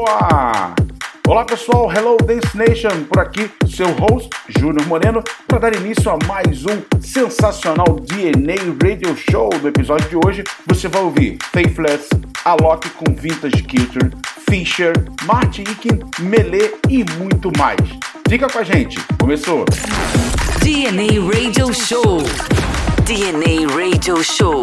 [0.00, 0.74] Boa!
[1.28, 6.16] Olá pessoal, Hello Dance Nation, por aqui, seu host Júnior Moreno, para dar início a
[6.26, 9.50] mais um sensacional DNA Radio Show.
[9.60, 12.08] No episódio de hoje, você vai ouvir Faithless,
[12.46, 14.10] Alok com Vintage Culture,
[14.48, 14.94] Fisher,
[15.26, 17.80] Martin Ikin, Melee e muito mais.
[18.26, 19.66] Fica com a gente, começou!
[20.62, 22.22] DNA Radio Show.
[23.04, 24.62] DNA Radio Show.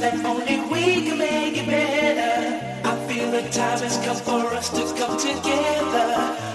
[0.00, 2.88] that only we can make it better.
[2.88, 6.49] I feel the time has come for us to come together.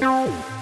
[0.00, 0.52] No.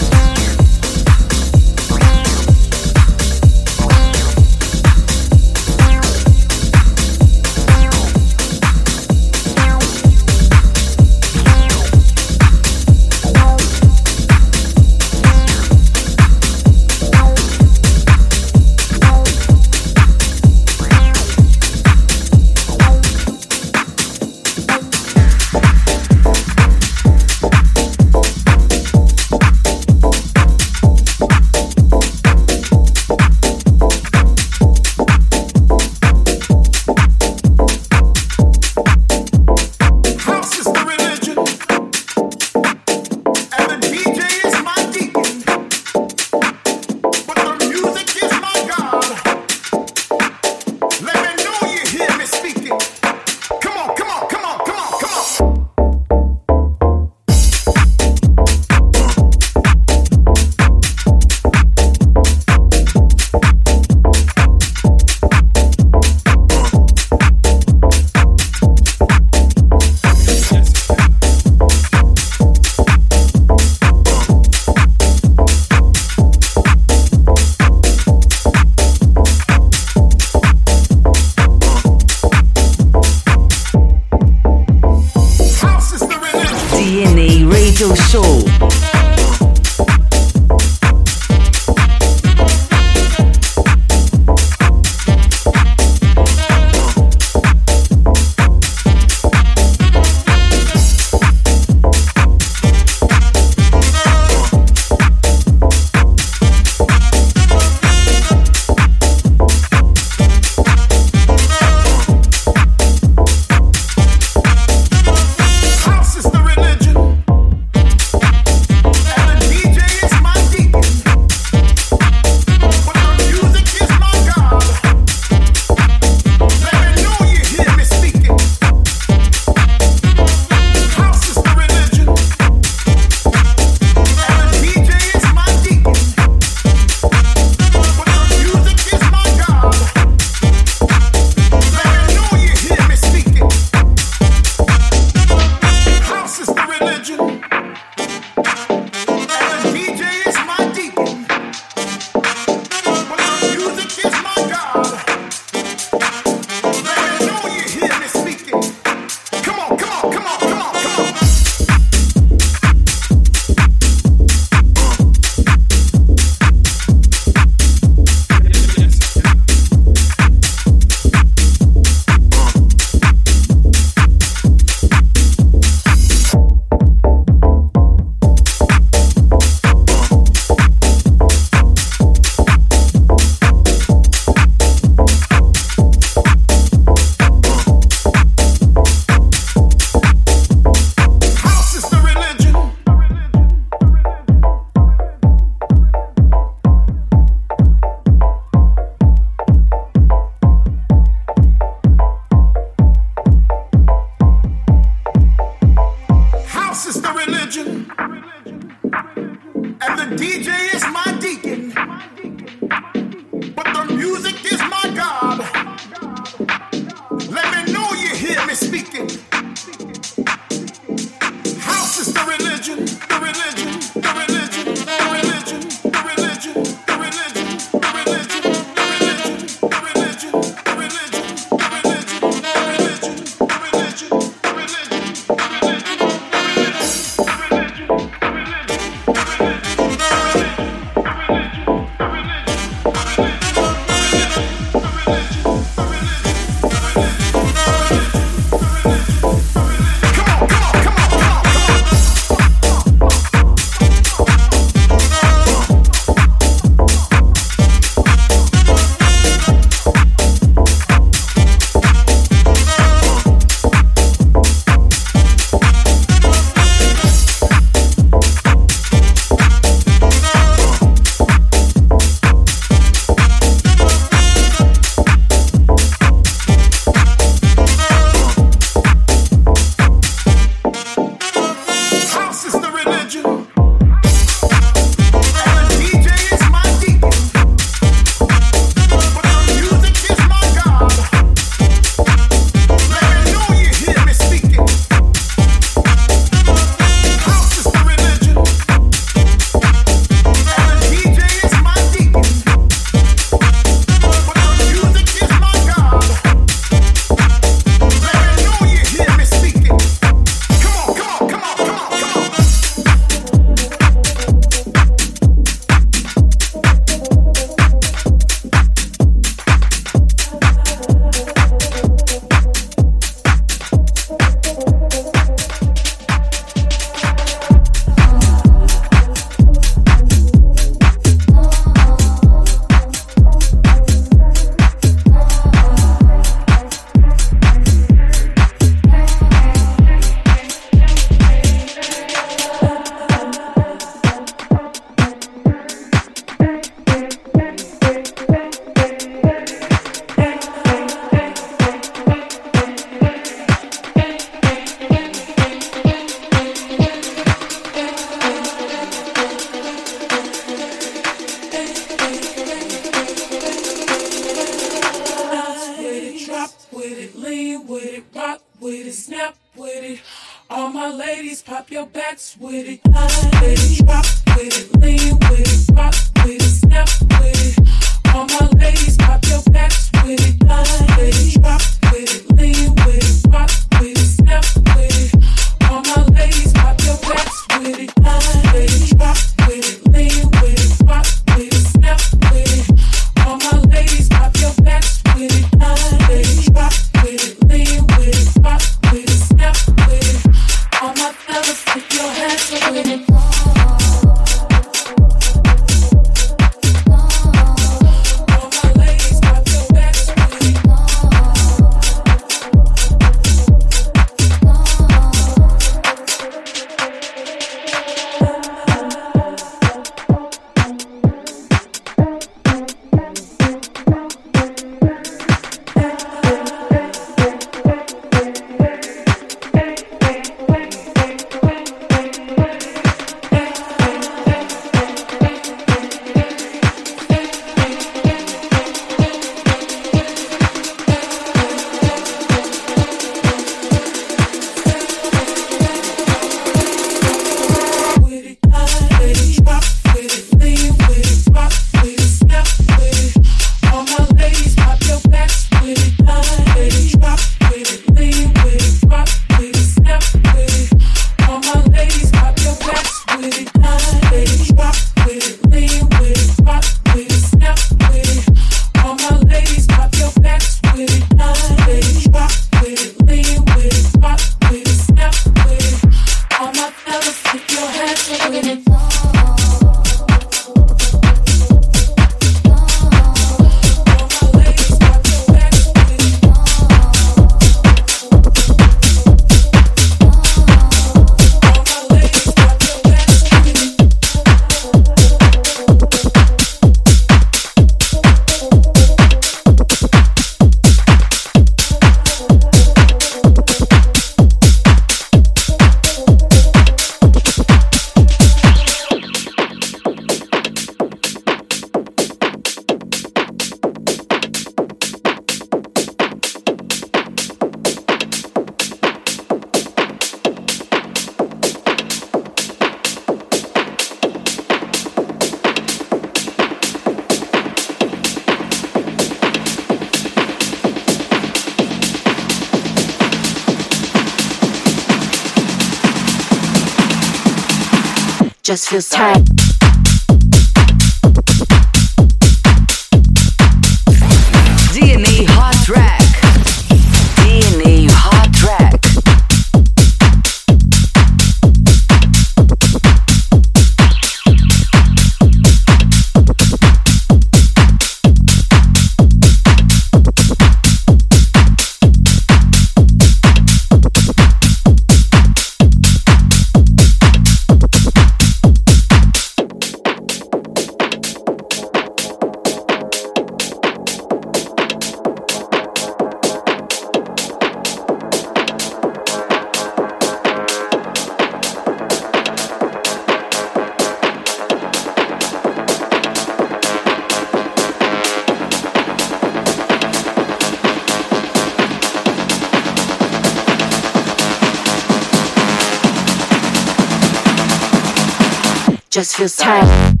[598.91, 600.00] Just feels tight.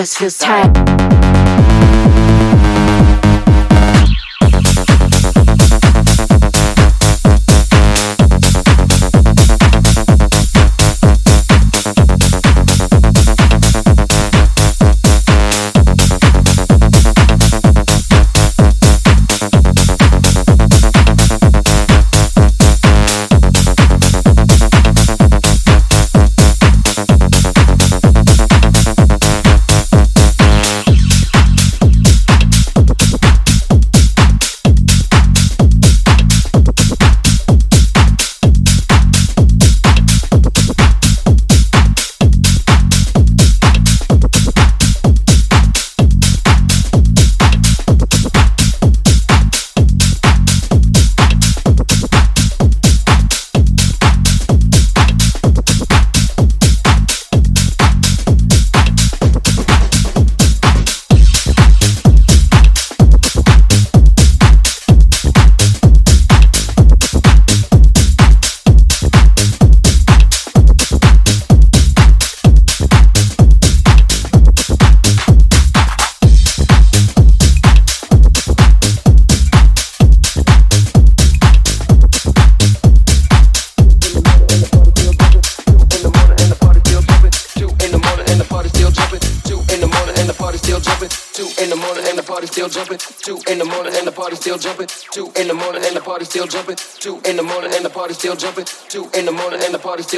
[0.00, 0.99] Just feels tight.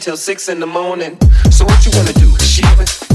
[0.00, 1.18] Till six in the morning.
[1.50, 2.36] So what you wanna do?
[2.38, 3.09] Shiver?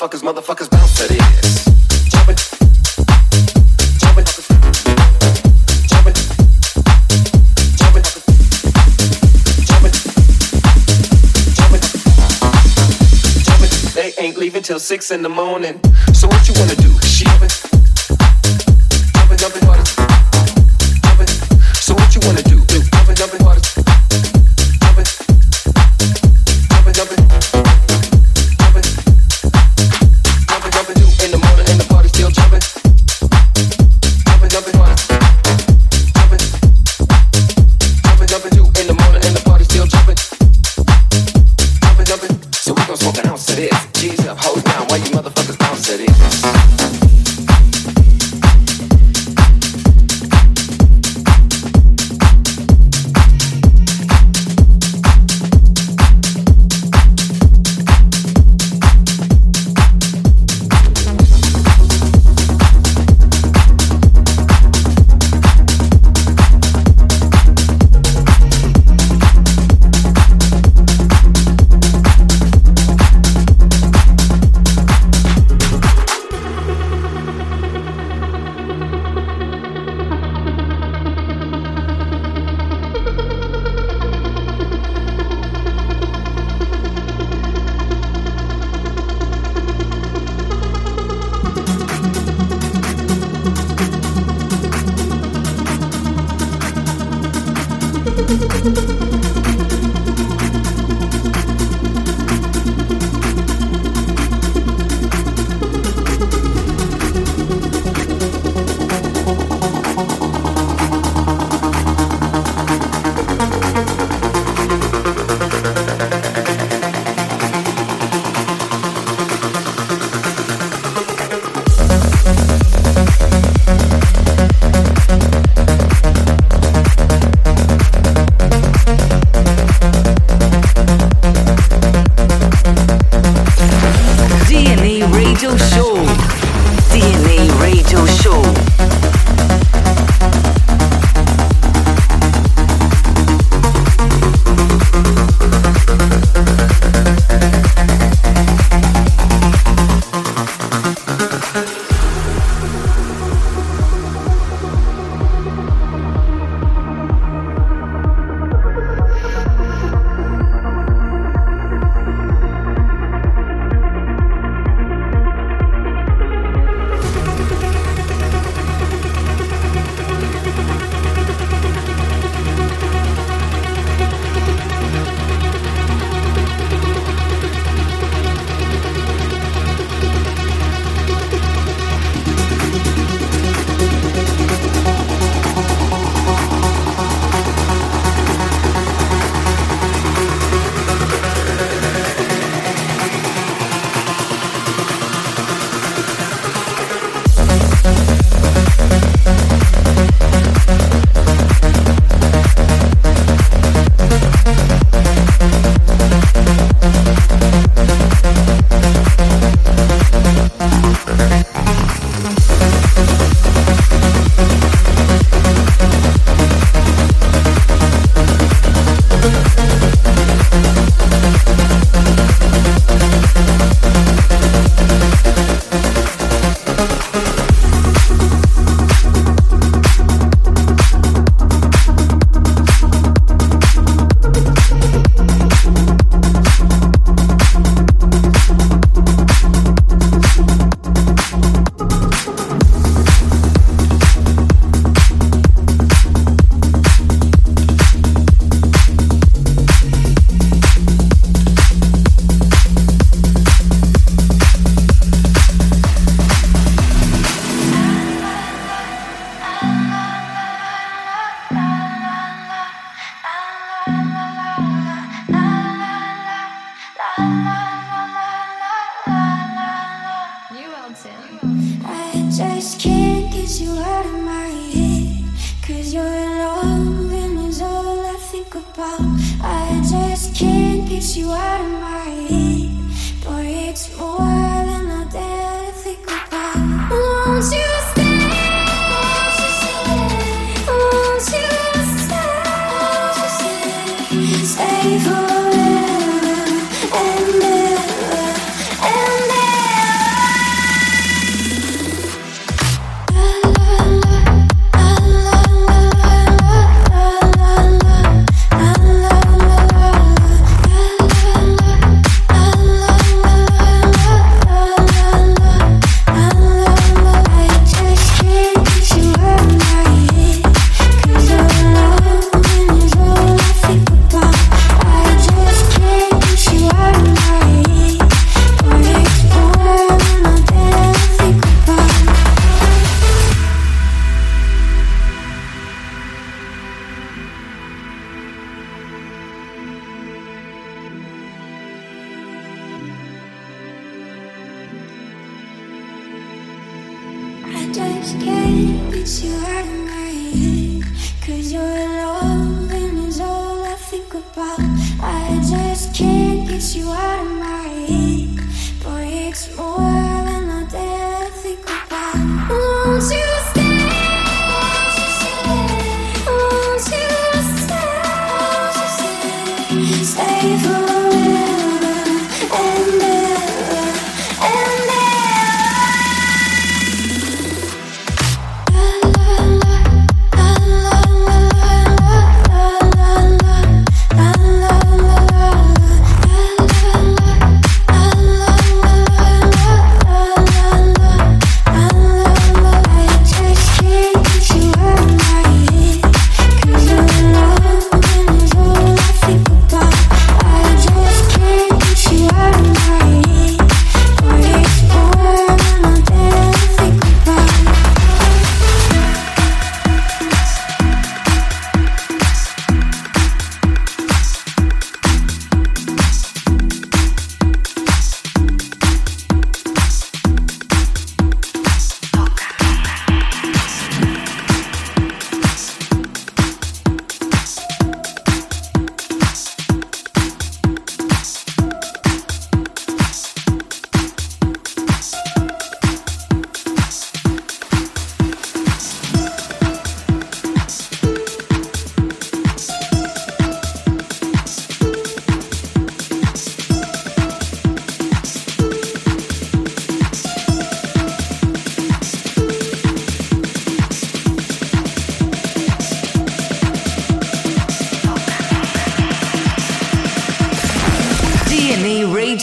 [0.00, 0.59] motherfuckers, motherfuckers.
[14.70, 15.80] Till six in the morning.
[16.12, 16.96] So what you wanna do?
[17.00, 17.69] Jumping, jumping,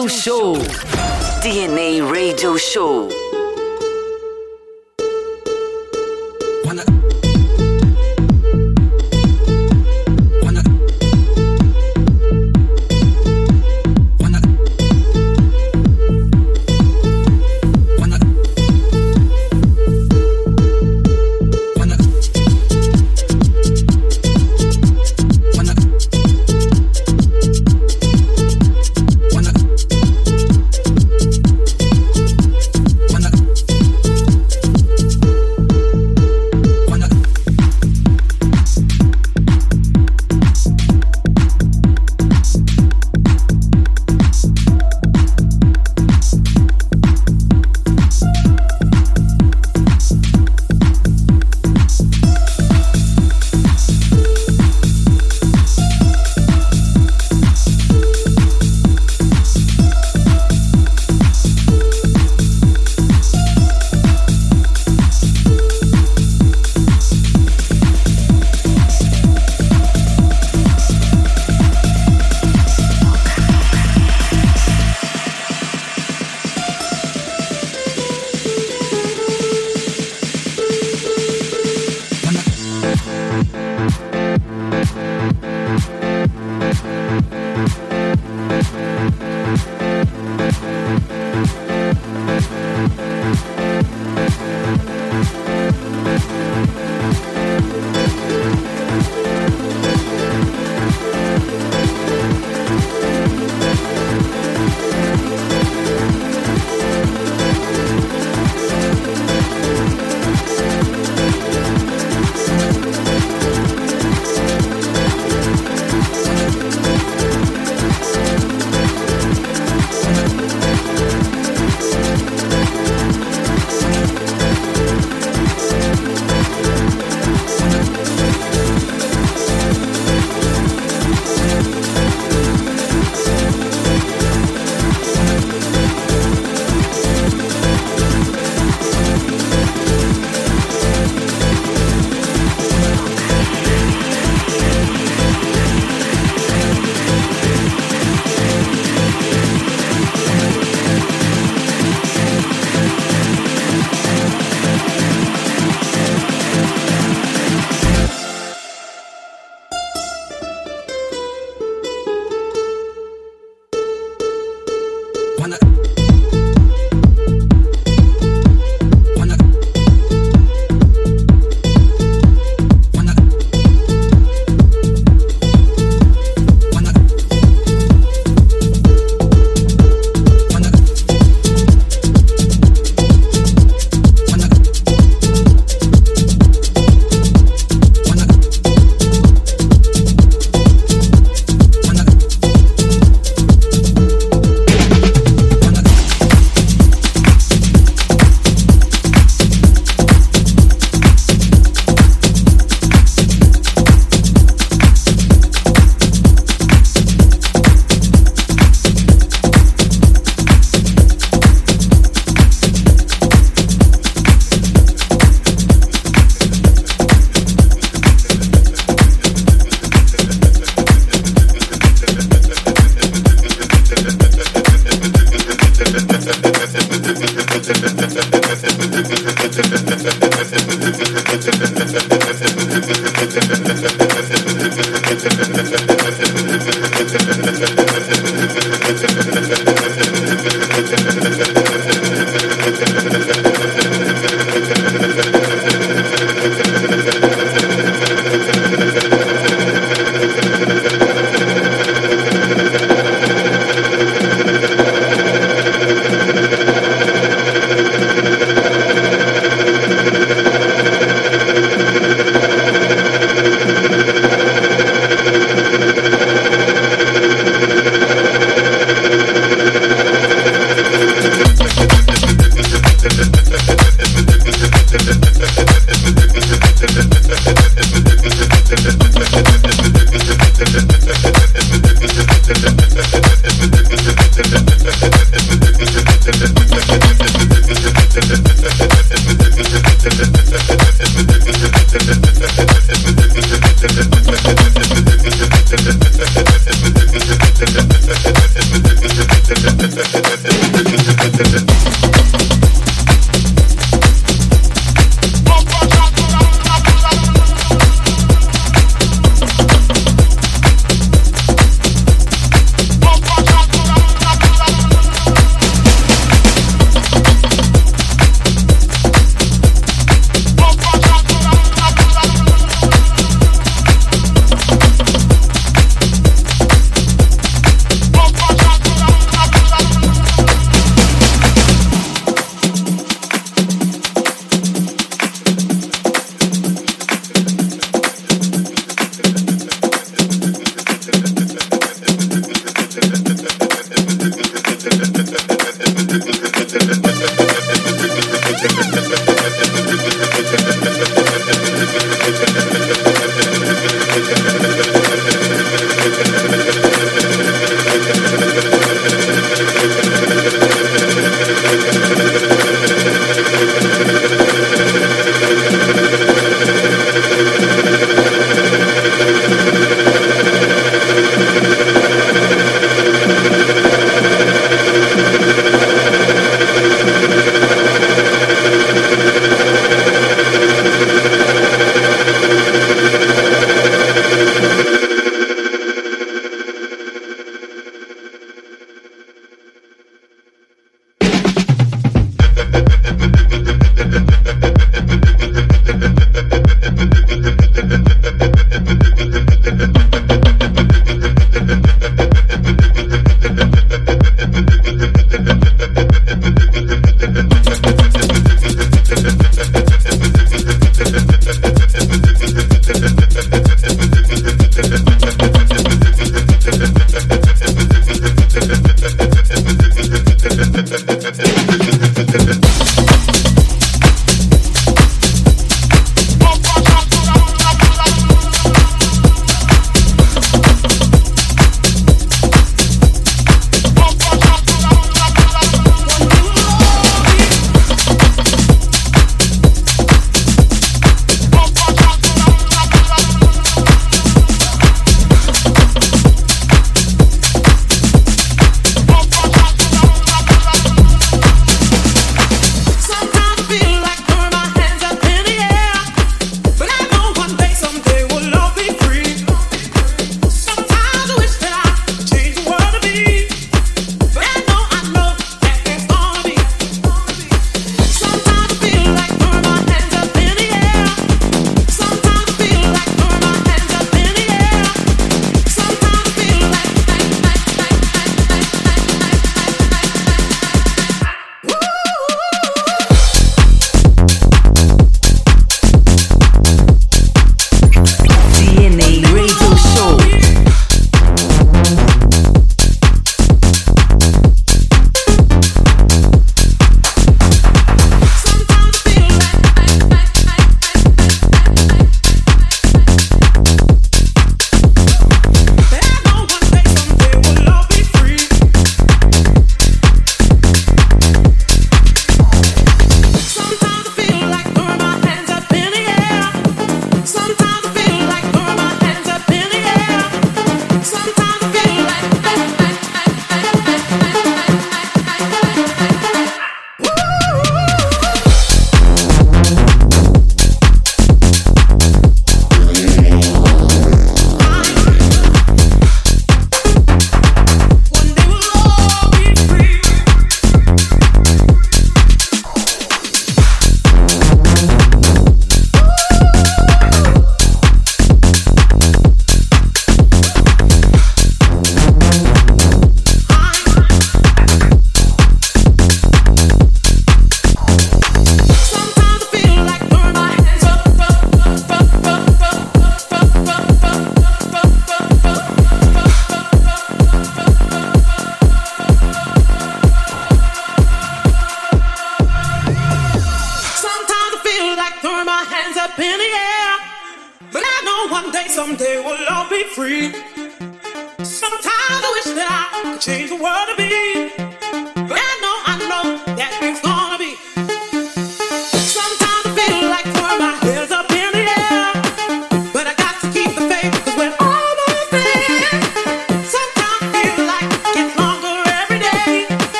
[0.00, 0.54] Radio Show.
[1.42, 3.19] DNA Radio Show.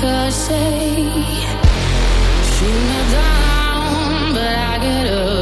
[0.00, 0.94] 'Cause I say.
[2.52, 5.41] Shoot me down, but I get up.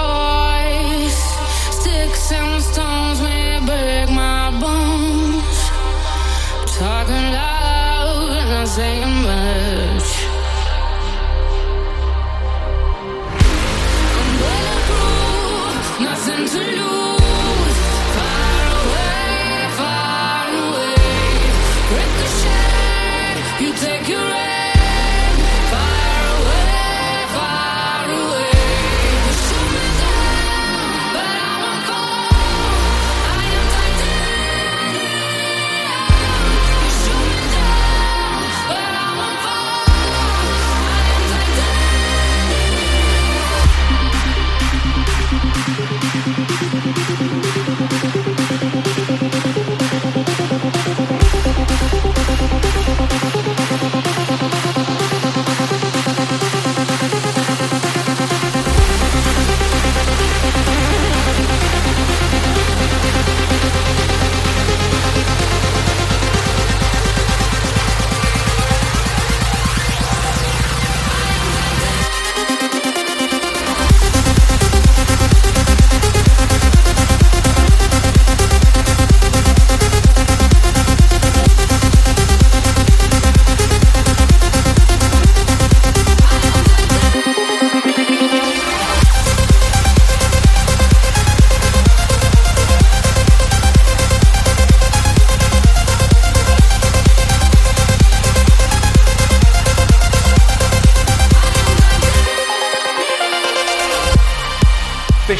[46.11, 47.60] ハハハハ!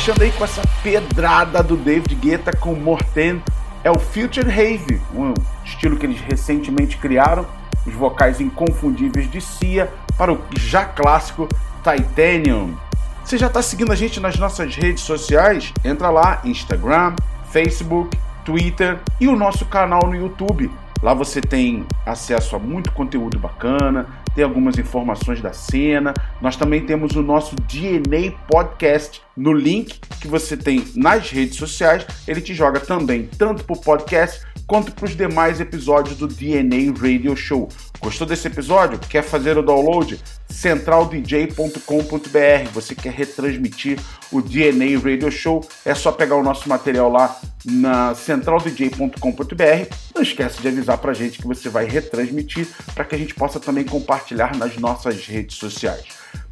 [0.01, 3.39] Fechando aí com essa pedrada do David Guetta com Morten,
[3.83, 5.31] é o Future Rave, um
[5.63, 7.45] estilo que eles recentemente criaram,
[7.85, 11.47] os vocais inconfundíveis de Cia para o já clássico
[11.83, 12.75] Titanium.
[13.23, 15.71] Você já está seguindo a gente nas nossas redes sociais?
[15.85, 17.13] Entra lá, Instagram,
[17.51, 20.71] Facebook, Twitter e o nosso canal no YouTube.
[20.99, 26.13] Lá você tem acesso a muito conteúdo bacana, tem algumas informações da cena.
[26.41, 32.05] Nós também temos o nosso DNA Podcast no link que você tem nas redes sociais.
[32.27, 36.93] Ele te joga também tanto para o podcast quanto para os demais episódios do DNA
[36.99, 37.67] Radio Show.
[38.01, 38.97] Gostou desse episódio?
[38.97, 40.19] Quer fazer o download?
[40.49, 42.69] centraldj.com.br.
[42.73, 43.99] Você quer retransmitir
[44.31, 45.63] o DNA Radio Show?
[45.85, 49.95] É só pegar o nosso material lá na centraldj.com.br.
[50.15, 53.59] Não esquece de avisar pra gente que você vai retransmitir para que a gente possa
[53.59, 56.05] também compartilhar nas nossas redes sociais.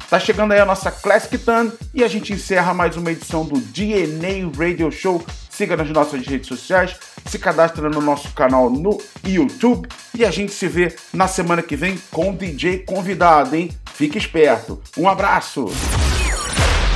[0.08, 3.60] Tá chegando aí a nossa Classic Tan e a gente encerra mais uma edição do
[3.60, 5.24] DNA Radio Show.
[5.60, 6.96] Siga nas nossas redes sociais,
[7.26, 11.76] se cadastre no nosso canal no YouTube e a gente se vê na semana que
[11.76, 13.70] vem com o DJ convidado, hein?
[13.92, 14.80] Fique esperto.
[14.96, 15.66] Um abraço.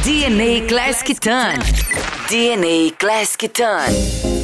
[0.03, 1.59] DNA Classic Ton.
[2.31, 4.44] DNA Classic Ton.